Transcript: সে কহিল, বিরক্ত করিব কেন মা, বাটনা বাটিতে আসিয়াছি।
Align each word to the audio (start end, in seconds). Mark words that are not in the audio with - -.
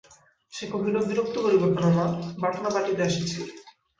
সে 0.53 0.65
কহিল, 0.71 0.95
বিরক্ত 1.07 1.35
করিব 1.37 1.63
কেন 1.71 1.85
মা, 1.97 2.05
বাটনা 2.41 2.69
বাটিতে 2.69 3.01
আসিয়াছি। 3.07 3.39